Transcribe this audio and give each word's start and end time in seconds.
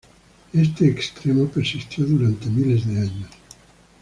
Este 0.51 0.87
extremo 0.89 1.47
persistió 1.47 2.03
durante 2.05 2.47
miles 2.49 2.87
de 2.87 3.01
años. 3.01 3.29